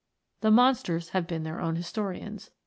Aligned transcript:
The 0.39 0.49
monsters 0.49 1.09
have 1.09 1.27
been 1.27 1.43
their 1.43 1.61
own 1.61 1.75
historians. 1.75 2.49